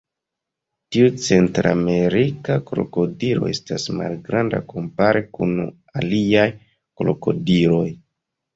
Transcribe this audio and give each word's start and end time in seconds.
Tiu 0.95 1.09
centramerika 1.25 2.55
krokodilo 2.71 3.51
estas 3.53 3.87
malgranda 4.01 4.63
kompare 4.75 5.23
kun 5.39 5.55
aliaj 6.03 6.49
krokodiloj. 6.59 7.89